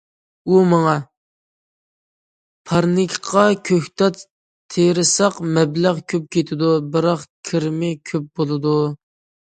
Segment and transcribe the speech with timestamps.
[0.51, 0.93] ئۇ ماڭا:
[2.69, 4.17] پارنىكقا كۆكتات
[4.77, 8.77] تېرىساق مەبلەغ كۆپ كېتىدۇ، بىراق كىرىمى كۆپ بولىدۇ.